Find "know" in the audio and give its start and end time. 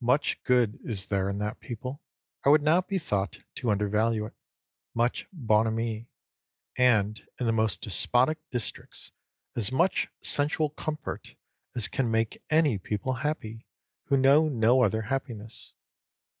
14.16-14.48